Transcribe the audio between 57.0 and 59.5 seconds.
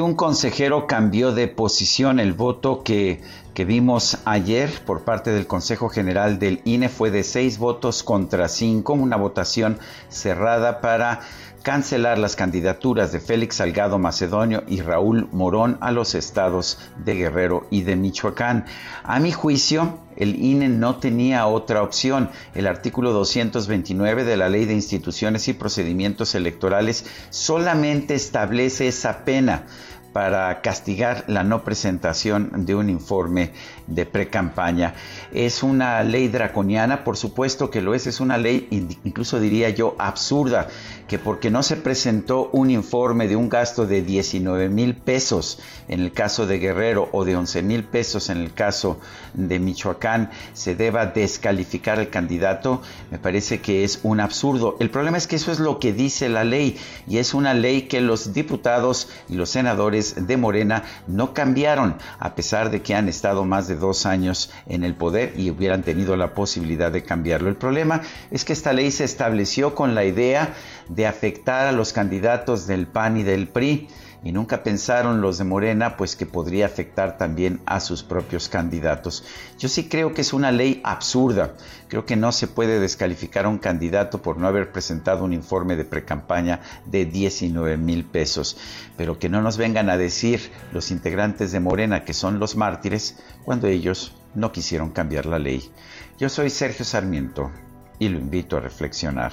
y es una ley que los diputados y los